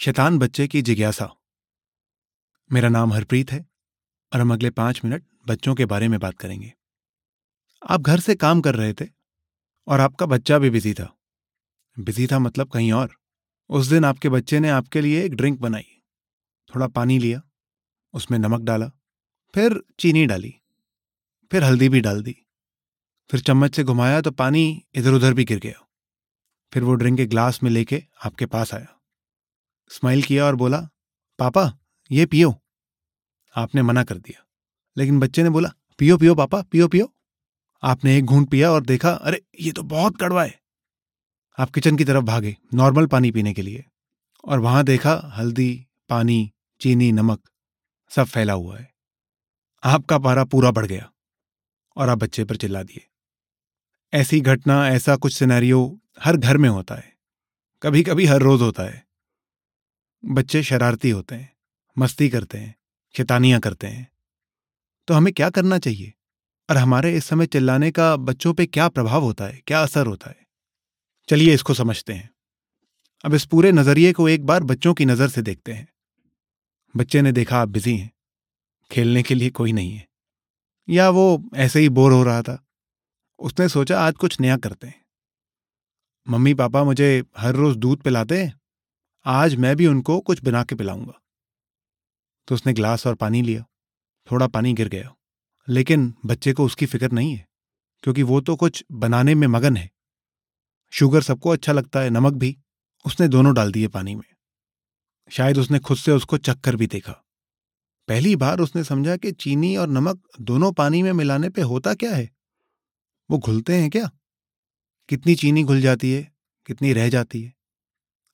[0.00, 1.26] शैतान बच्चे की जिज्ञासा।
[2.70, 3.66] मेरा नाम हरप्रीत है
[4.32, 6.72] और हम अगले पाँच मिनट बच्चों के बारे में बात करेंगे।
[7.82, 9.06] आप घर से काम कर रहे थे
[9.86, 11.18] और आपका बच्चा भी बिज़ी था।
[11.96, 13.10] बिज़ी था मतलब कहीं और।
[13.68, 15.86] उस दिन आपके बच्चे ने आपके लिए एक ड्रिंक बनाई।
[16.74, 17.40] थोड़ा पानी लिया,
[18.14, 18.90] उसमें नमक डाला,
[19.54, 20.54] फिर चीनी डाली,
[21.52, 22.36] फिर हल्दी भी डाल दी,
[23.30, 25.88] फिर चम्मच से घुमाया तो पानी इधर उधर भी गिर गया।
[26.72, 28.94] फिर वो ड्रिंक एक ग्लास में लेके आपके पास आया।
[29.90, 30.88] स्माइल किया और बोला,
[31.38, 31.78] पापा,
[32.10, 32.62] ये पियो।
[33.56, 34.46] आपने मना कर दिया।
[34.96, 37.14] लेकिन बच्चे ने बोला, पियो पियो, पापा, पियो पियो।
[37.82, 40.60] आपने एक घूंट पिया और देखा, अरे, ये तो बहुत कड़वा है।
[41.58, 43.84] आप किचन की तरफ़ भागे, नॉर्मल पानी पीने के लिए।
[44.44, 47.50] और वहाँ देखा, हल्दी, पानी, चीनी, नमक,
[48.10, 48.94] सब फैला हुआ है।
[49.84, 51.12] आपका पारा पूरा बढ़ गया
[51.96, 53.08] और आप बच्चे पर चिल्ला दिए।
[54.14, 57.18] ऐसी घटना, ऐसा कुछ सिनेरियो हर घर में होता है।
[57.82, 59.07] कभी कभी हर रोज होता है।
[60.24, 61.56] बच्चे शरारती होते हैं,
[61.98, 62.74] मस्ती करते हैं,
[63.16, 64.12] शैतानियाँ करते हैं।
[65.08, 66.14] तो हमें क्या करना चाहिए?
[66.70, 70.30] और हमारे इस समय चिल्लाने का बच्चों पे क्या प्रभाव होता है, क्या असर होता
[70.30, 70.46] है?
[71.28, 72.30] चलिए इसको समझते हैं।
[73.24, 75.88] अब इस पूरे नज़रिए को एक बार बच्चों की नज़र से देखते हैं।
[76.96, 78.12] बच्चे ने देखा आप बिज़ी हैं,
[78.90, 80.08] खेलने के लिए कोई नहीं है।
[80.88, 82.66] या वो ऐसे ही बोर हो रहा था।
[83.38, 85.06] उसने सोचा आज कुछ नया करते हैं।
[86.28, 88.60] मम्मी पापा मुझे हर रोज दूध पिलाते हैं?
[89.30, 91.22] आज मैं भी उनको कुछ बना के पिलाऊँगा।
[92.48, 93.64] तो उसने ग्लास और पानी लिया।
[94.32, 95.14] थोड़ा पानी गिर गया।
[95.68, 97.48] लेकिन बच्चे को उसकी फ़िक्र नहीं है,
[98.02, 99.90] क्योंकि वो तो कुछ बनाने में मगन है।
[100.90, 102.58] शुगर सबको अच्छा लगता है, नमक भी।
[103.06, 104.34] उसने दोनों डाल दिए पानी में।
[105.30, 107.12] शायद उसने खुद से उसको चक्कर भी देखा।
[108.08, 112.14] पहली बार उसने समझा कि चीनी और नमक दोनों पानी में मिलाने पे होता क्या
[112.14, 112.30] है?
[113.30, 114.10] वो घुलते हैं क्या?
[115.08, 116.32] कितनी चीनी घुल जाती है,
[116.66, 117.57] कितनी रह जाती है?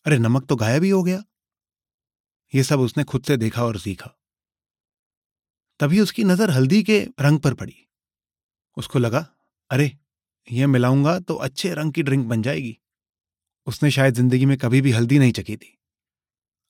[0.07, 1.23] अरे नमक तो गायब ही हो गया।
[2.55, 4.11] ये सब उसने खुद से देखा और सीखा।
[5.81, 7.77] तभी उसकी नज़र हल्दी के रंग पर पड़ी।
[8.77, 9.27] उसको लगा,
[9.71, 9.99] अरे
[10.53, 12.79] यह मिलाऊँगा तो अच्छे रंग की ड्रिंक बन जाएगी।
[13.67, 15.79] उसने शायद ज़िंदगी में कभी भी हल्दी नहीं चकी थी।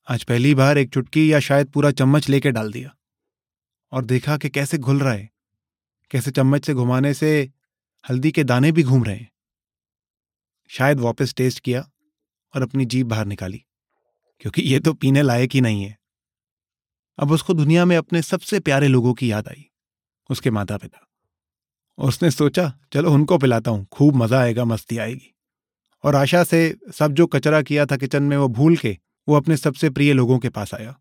[0.09, 2.95] आज पहली बार एक चुटकी या शायद पूरा चम्मच लेके डाल दिया।
[3.93, 5.31] और देखा कि कैसे घुल रहा है।
[6.11, 7.53] कैसे चम्मच से घुमाने से
[8.11, 9.31] हल्दी के दाने भी घूम रहे हैं।
[10.69, 11.91] शायद वापस टेस्ट किया।
[12.55, 13.65] और अपनी जीप बाहर निकाली,
[14.41, 15.97] क्योंकि ये तो पीने लायक ही नहीं है।
[17.19, 19.65] अब उसको दुनिया में अपने सबसे प्यारे लोगों की याद आई,
[20.31, 21.07] उसके माता पिता
[21.99, 25.31] उसने सोचा, चलो उनको पिलाता हूँ, खूब मज़ा आएगा, मस्ती आएगी।
[26.05, 28.97] और आशा से सब जो कचरा किया था किचन में वो भूल के,
[29.29, 30.95] वो अपने सबसे प्रिय लोगों के पास आया।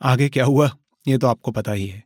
[0.00, 0.70] आगे क्या हुआ,
[1.06, 2.02] ये तो आपको पता ही है।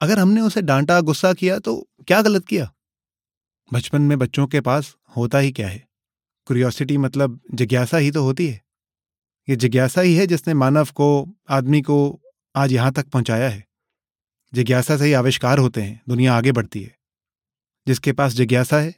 [0.00, 1.76] अगर हमने उसे डांटा, गुस्सा किया तो
[2.08, 2.70] क्या गलत किया?
[3.72, 5.89] बचपन में बच्चों के पास होता ही क्या है?
[6.50, 8.62] क्यूरियोसिटी मतलब जिज्ञासा ही तो होती है।
[9.48, 12.20] ये जिज्ञासा ही है जिसने मानव को, आदमी को
[12.56, 13.64] आज यहाँ तक पहुँचाया है।
[14.54, 16.96] जिज्ञासा से ही आविष्कार होते हैं, दुनिया आगे बढ़ती है।
[17.86, 18.94] जिसके पास जिज्ञासा है,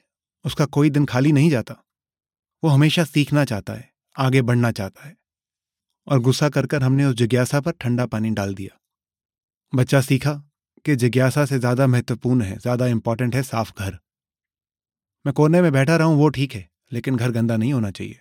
[0.47, 1.85] उसका कोई दिन खाली नहीं जाता।
[2.65, 5.17] वो हमेशा सीखना चाहता है, आगे बढ़ना चाहता है।
[6.09, 8.79] और गुस्सा कर कर हमने उस जिज्ञासा पर ठंडा पानी डाल दिया।
[9.75, 10.43] बच्चा सीखा
[10.85, 13.99] कि जिज्ञासा से ज़्यादा महत्वपूर्ण है, ज़्यादा इंपॉर्टेंट है साफ़ घर।
[15.27, 18.21] मैं कोने में बैठा रहा रहूँ, वो ठीक है। लेकिन घर गंदा नहीं होना चाहिए।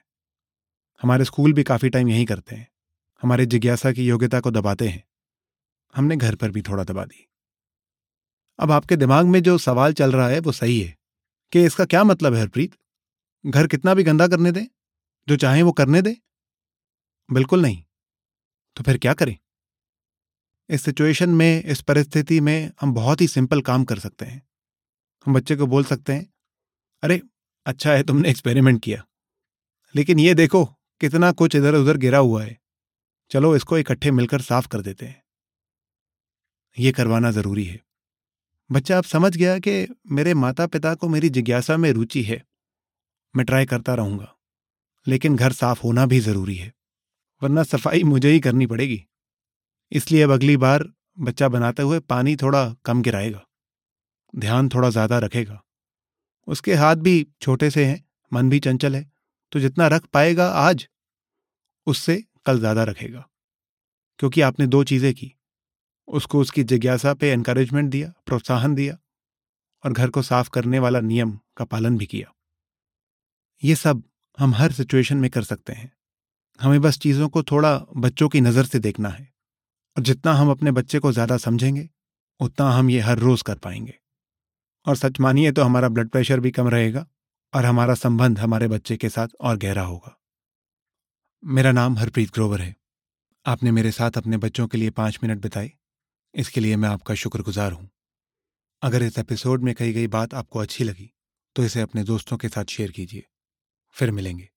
[1.01, 2.71] हमारे स्कूल भी काफ़ी टाइम यही करते हैं।
[3.21, 5.07] हमारे जिज्ञासा की योग्यता को दबाते हैं।
[5.95, 7.29] हमने घर पर भी थोड़ा दबा दी।
[8.59, 10.97] अब आपके दिमाग में जो सवाल चल रहा है, वो सही है।
[11.51, 12.75] कि इसका क्या मतलब है, हरप्रीत?
[13.45, 14.65] घर कितना भी गंदा करने दें।
[15.27, 16.15] जो चाहें वो करने दें।
[17.31, 17.83] बिल्कुल नहीं।
[18.75, 19.37] तो फिर क्या करें?
[20.69, 24.47] इस सिचुएशन में, इस परिस्थिति में हम बहुत ही सिंपल काम कर सकते हैं।
[25.25, 26.33] हम बच्चे को बोल सकते हैं,
[27.03, 27.21] अरे
[27.65, 29.03] अच्छा है तुमने एक्सपेरिमेंट किया।
[29.95, 30.63] लेकिन ये देखो,
[31.01, 32.57] कितना कुछ इधर उधर गिरा हुआ है।
[33.31, 35.21] चलो इसको इकट्ठे मिलकर साफ़ कर देते हैं।
[36.77, 37.79] ये करवाना ज़रूरी है।
[38.69, 42.41] बच्चा अब समझ गया कि मेरे माता पिता को मेरी जिज्ञासा में रुचि है।
[43.35, 44.35] मैं ट्राई करता रहूँगा,
[45.07, 46.71] लेकिन घर साफ़ होना भी ज़रूरी है,
[47.41, 49.03] वरना सफ़ाई मुझे ही करनी पड़ेगी।
[49.91, 50.87] इसलिए अब अगली बार
[51.19, 53.41] बच्चा बनाते हुए पानी थोड़ा कम गिराएगा,
[54.33, 55.61] ध्यान थोड़ा ज़्यादा रखेगा।
[56.47, 59.09] उसके हाथ भी छोटे से हैं, मन भी चंचल है
[59.51, 60.87] तो जितना रख पाएगा आज,
[61.87, 63.27] उससे कल ज़्यादा रखेगा।
[64.19, 65.31] क्योंकि आपने दो चीज़ें की,
[66.07, 68.97] उसको उसकी जिज्ञासा पे एनकरेजमेंट दिया, प्रोत्साहन दिया
[69.83, 72.33] और घर को साफ़ करने वाला नियम का पालन भी किया।
[73.63, 74.03] ये सब
[74.37, 75.91] हम हर सिचुएशन में कर सकते हैं।
[76.59, 79.27] हमें बस चीज़ों को थोड़ा बच्चों की नज़र से देखना है
[79.97, 81.89] और जितना हम अपने बच्चे को ज़्यादा समझेंगे,
[82.39, 83.93] उतना हम ये हर रोज कर पाएँगे।
[84.85, 87.05] और सच मानिए तो हमारा ब्लड प्रेशर भी कम रहेगा
[87.53, 90.17] और हमारा संबंध हमारे बच्चे के साथ और गहरा होगा।
[91.43, 92.75] मेरा नाम हरप्रीत ग्रोवर है।
[93.45, 95.71] आपने मेरे साथ अपने बच्चों के लिए पाँच मिनट बिताए।
[96.35, 97.89] इसके लिए मैं आपका शुक्रगुजार हूँ।
[98.81, 101.11] अगर इस एपिसोड में कही गई बात आपको अच्छी लगी
[101.55, 103.25] तो इसे अपने दोस्तों के साथ शेयर कीजिए।
[103.95, 104.49] फिर मिलेंगे।